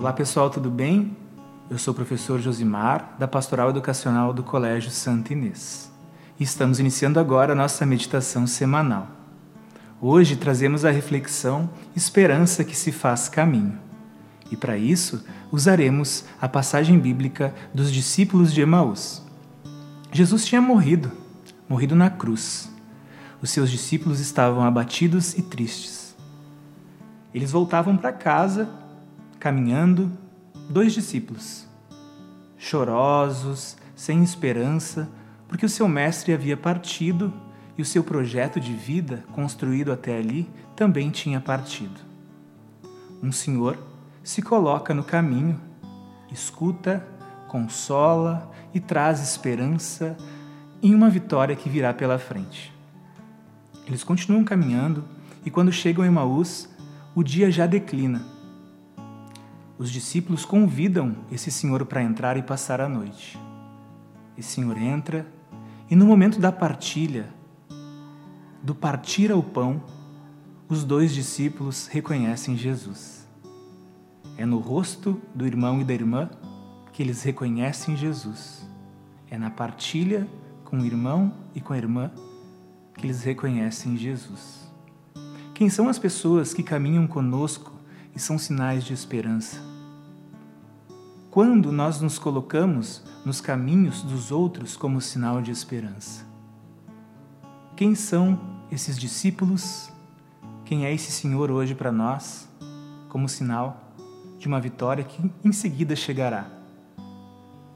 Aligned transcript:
Olá 0.00 0.14
pessoal, 0.14 0.48
tudo 0.48 0.70
bem? 0.70 1.14
Eu 1.68 1.76
sou 1.76 1.92
o 1.92 1.94
professor 1.94 2.40
Josimar, 2.40 3.16
da 3.18 3.28
Pastoral 3.28 3.68
Educacional 3.68 4.32
do 4.32 4.42
Colégio 4.42 4.90
Santa 4.90 5.34
Inês. 5.34 5.92
E 6.38 6.42
estamos 6.42 6.80
iniciando 6.80 7.20
agora 7.20 7.52
a 7.52 7.54
nossa 7.54 7.84
meditação 7.84 8.46
semanal. 8.46 9.08
Hoje 10.00 10.36
trazemos 10.36 10.86
a 10.86 10.90
reflexão 10.90 11.68
Esperança 11.94 12.64
que 12.64 12.74
se 12.74 12.90
faz 12.90 13.28
caminho. 13.28 13.78
E 14.50 14.56
para 14.56 14.78
isso, 14.78 15.22
usaremos 15.52 16.24
a 16.40 16.48
passagem 16.48 16.98
bíblica 16.98 17.54
dos 17.74 17.92
discípulos 17.92 18.54
de 18.54 18.62
Emaús. 18.62 19.22
Jesus 20.10 20.46
tinha 20.46 20.62
morrido, 20.62 21.12
morrido 21.68 21.94
na 21.94 22.08
cruz. 22.08 22.72
Os 23.42 23.50
seus 23.50 23.70
discípulos 23.70 24.18
estavam 24.18 24.64
abatidos 24.64 25.36
e 25.36 25.42
tristes. 25.42 26.16
Eles 27.34 27.52
voltavam 27.52 27.98
para 27.98 28.14
casa 28.14 28.66
caminhando, 29.40 30.12
dois 30.68 30.92
discípulos, 30.92 31.66
chorosos, 32.58 33.76
sem 33.96 34.22
esperança, 34.22 35.08
porque 35.48 35.64
o 35.64 35.68
seu 35.68 35.88
mestre 35.88 36.34
havia 36.34 36.58
partido 36.58 37.32
e 37.76 37.80
o 37.80 37.84
seu 37.84 38.04
projeto 38.04 38.60
de 38.60 38.74
vida, 38.74 39.24
construído 39.32 39.90
até 39.90 40.18
ali, 40.18 40.48
também 40.76 41.10
tinha 41.10 41.40
partido. 41.40 41.98
Um 43.22 43.32
senhor 43.32 43.78
se 44.22 44.42
coloca 44.42 44.92
no 44.92 45.02
caminho, 45.02 45.58
escuta, 46.30 47.04
consola 47.48 48.50
e 48.74 48.78
traz 48.78 49.20
esperança 49.20 50.16
em 50.82 50.94
uma 50.94 51.08
vitória 51.08 51.56
que 51.56 51.70
virá 51.70 51.94
pela 51.94 52.18
frente. 52.18 52.72
Eles 53.86 54.04
continuam 54.04 54.44
caminhando 54.44 55.02
e 55.44 55.50
quando 55.50 55.72
chegam 55.72 56.04
em 56.04 56.10
Maús, 56.10 56.68
o 57.14 57.24
dia 57.24 57.50
já 57.50 57.66
declina 57.66 58.39
os 59.80 59.90
discípulos 59.90 60.44
convidam 60.44 61.16
esse 61.32 61.50
senhor 61.50 61.86
para 61.86 62.02
entrar 62.02 62.36
e 62.36 62.42
passar 62.42 62.82
a 62.82 62.88
noite. 62.88 63.40
Esse 64.36 64.50
senhor 64.50 64.76
entra 64.76 65.26
e, 65.88 65.96
no 65.96 66.04
momento 66.04 66.38
da 66.38 66.52
partilha, 66.52 67.32
do 68.62 68.74
partir 68.74 69.32
ao 69.32 69.42
pão, 69.42 69.82
os 70.68 70.84
dois 70.84 71.14
discípulos 71.14 71.86
reconhecem 71.86 72.58
Jesus. 72.58 73.26
É 74.36 74.44
no 74.44 74.58
rosto 74.58 75.18
do 75.34 75.46
irmão 75.46 75.80
e 75.80 75.84
da 75.84 75.94
irmã 75.94 76.28
que 76.92 77.02
eles 77.02 77.22
reconhecem 77.22 77.96
Jesus. 77.96 78.68
É 79.30 79.38
na 79.38 79.48
partilha 79.48 80.28
com 80.62 80.78
o 80.78 80.84
irmão 80.84 81.32
e 81.54 81.60
com 81.62 81.72
a 81.72 81.78
irmã 81.78 82.10
que 82.98 83.06
eles 83.06 83.22
reconhecem 83.22 83.96
Jesus. 83.96 84.70
Quem 85.54 85.70
são 85.70 85.88
as 85.88 85.98
pessoas 85.98 86.52
que 86.52 86.62
caminham 86.62 87.06
conosco 87.06 87.72
e 88.14 88.18
são 88.18 88.36
sinais 88.36 88.84
de 88.84 88.92
esperança? 88.92 89.69
Quando 91.30 91.70
nós 91.70 92.00
nos 92.00 92.18
colocamos 92.18 93.04
nos 93.24 93.40
caminhos 93.40 94.02
dos 94.02 94.32
outros 94.32 94.76
como 94.76 95.00
sinal 95.00 95.40
de 95.40 95.52
esperança. 95.52 96.26
Quem 97.76 97.94
são 97.94 98.38
esses 98.70 98.98
discípulos? 98.98 99.92
Quem 100.64 100.84
é 100.84 100.92
esse 100.92 101.12
Senhor 101.12 101.50
hoje 101.50 101.72
para 101.74 101.92
nós, 101.92 102.48
como 103.08 103.28
sinal 103.28 103.94
de 104.38 104.48
uma 104.48 104.60
vitória 104.60 105.04
que 105.04 105.30
em 105.44 105.52
seguida 105.52 105.94
chegará? 105.94 106.50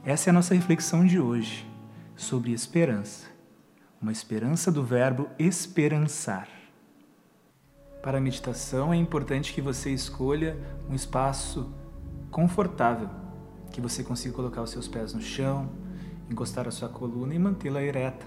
Essa 0.03 0.29
é 0.29 0.31
a 0.31 0.33
nossa 0.33 0.53
reflexão 0.53 1.05
de 1.05 1.17
hoje 1.17 1.65
sobre 2.13 2.51
esperança. 2.51 3.27
Uma 4.01 4.11
esperança 4.11 4.69
do 4.69 4.83
verbo 4.83 5.29
esperançar. 5.39 6.49
Para 8.03 8.17
a 8.17 8.21
meditação 8.21 8.93
é 8.93 8.97
importante 8.97 9.53
que 9.53 9.61
você 9.61 9.91
escolha 9.91 10.57
um 10.89 10.93
espaço 10.93 11.73
confortável 12.29 13.24
que 13.75 13.81
você 13.81 14.05
consiga 14.05 14.33
colocar 14.33 14.61
os 14.61 14.69
seus 14.69 14.87
pés 14.87 15.13
no 15.13 15.21
chão, 15.21 15.69
encostar 16.31 16.65
a 16.65 16.71
sua 16.71 16.87
coluna 16.87 17.35
e 17.35 17.39
mantê-la 17.39 17.83
ereta. 17.83 18.25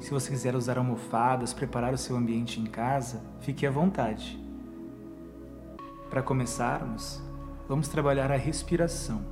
Se 0.00 0.10
você 0.10 0.28
quiser 0.28 0.56
usar 0.56 0.76
almofadas, 0.76 1.54
preparar 1.54 1.94
o 1.94 1.98
seu 1.98 2.16
ambiente 2.16 2.58
em 2.58 2.66
casa, 2.66 3.22
fique 3.42 3.64
à 3.64 3.70
vontade. 3.70 4.36
Para 6.10 6.20
começarmos, 6.20 7.22
vamos 7.68 7.86
trabalhar 7.86 8.32
a 8.32 8.36
respiração. 8.36 9.24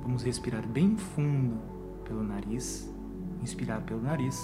Vamos 0.00 0.22
respirar 0.22 0.66
bem 0.66 0.96
fundo 0.96 1.58
pelo 2.02 2.22
nariz, 2.22 2.90
inspirar 3.42 3.82
pelo 3.82 4.00
nariz 4.00 4.42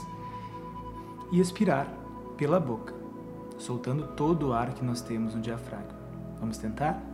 e 1.32 1.40
expirar 1.40 1.88
pela 2.36 2.60
boca, 2.60 2.94
soltando 3.56 4.08
todo 4.08 4.48
o 4.48 4.52
ar 4.52 4.74
que 4.74 4.84
nós 4.84 5.00
temos 5.00 5.34
no 5.34 5.40
diafragma. 5.40 5.98
Vamos 6.38 6.58
tentar? 6.58 7.13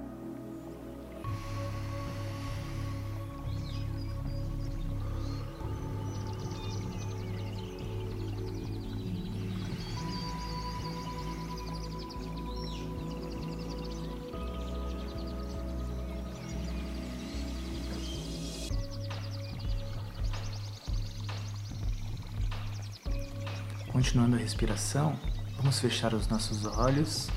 Continuando 24.00 24.36
a 24.36 24.38
respiração, 24.38 25.14
vamos 25.58 25.78
fechar 25.78 26.14
os 26.14 26.26
nossos 26.26 26.64
olhos. 26.64 27.28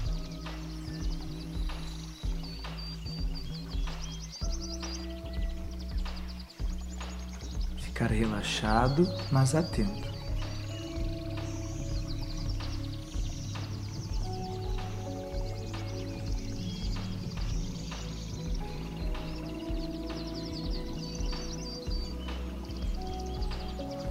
Ficar 7.79 8.11
relaxado, 8.11 9.05
mas 9.29 9.53
atento. 9.53 10.09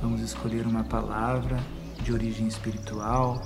Vamos 0.02 0.20
escolher 0.20 0.66
uma 0.66 0.84
palavra 0.84 1.58
de 2.02 2.12
origem 2.12 2.48
espiritual. 2.48 3.40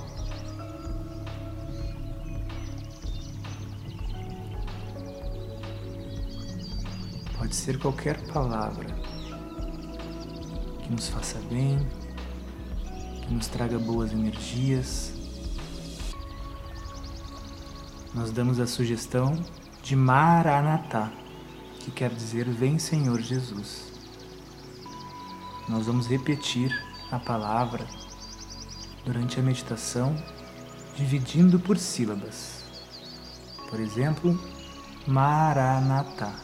Pode 7.37 7.55
ser 7.55 7.79
qualquer 7.79 8.19
palavra 8.33 8.87
que 10.83 10.91
nos 10.91 11.07
faça 11.07 11.39
bem, 11.49 11.87
que 13.21 13.33
nos 13.33 13.47
traga 13.47 13.77
boas 13.77 14.11
energias. 14.11 15.13
Nós 18.13 18.31
damos 18.31 18.59
a 18.59 18.65
sugestão 18.65 19.37
de 19.83 19.95
Maranatá, 19.95 21.11
que 21.79 21.91
quer 21.91 22.09
dizer 22.09 22.49
Vem 22.49 22.79
Senhor 22.79 23.21
Jesus. 23.21 23.93
Nós 25.69 25.85
vamos 25.85 26.07
repetir 26.07 26.71
a 27.11 27.19
palavra 27.19 27.85
durante 29.07 29.39
a 29.39 29.43
meditação, 29.43 30.13
dividindo 30.93 31.57
por 31.57 31.77
sílabas. 31.77 32.61
Por 33.69 33.79
exemplo, 33.79 34.37
Maranatá. 35.07 36.35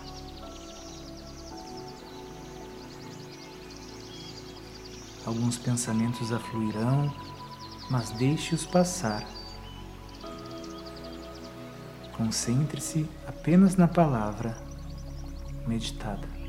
Alguns 5.25 5.57
pensamentos 5.57 6.31
afluirão, 6.31 7.13
mas 7.91 8.11
deixe-os 8.11 8.65
passar. 8.65 9.27
Concentre-se 12.15 13.09
apenas 13.27 13.75
na 13.75 13.89
palavra 13.89 14.57
meditada. 15.67 16.42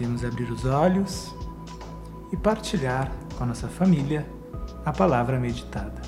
Podemos 0.00 0.24
abrir 0.24 0.50
os 0.50 0.64
olhos 0.64 1.34
e 2.32 2.36
partilhar 2.36 3.12
com 3.36 3.44
a 3.44 3.46
nossa 3.46 3.68
família 3.68 4.26
a 4.82 4.90
palavra 4.90 5.38
meditada. 5.38 6.00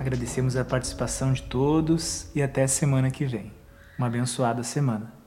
Agradecemos 0.00 0.56
a 0.56 0.64
participação 0.64 1.34
de 1.34 1.42
todos 1.42 2.34
e 2.34 2.42
até 2.42 2.66
semana 2.66 3.10
que 3.10 3.26
vem. 3.26 3.52
Uma 3.98 4.06
abençoada 4.06 4.62
semana. 4.62 5.21